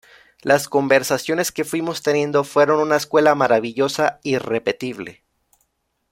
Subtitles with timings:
[0.41, 5.21] Las conversaciones que fuimos teniendo fueron una escuela maravillosa, irrepetible.